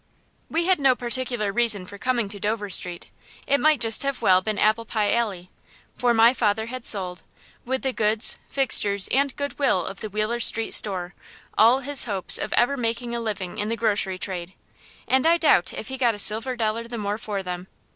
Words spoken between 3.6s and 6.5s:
just as well have been Applepie Alley. For my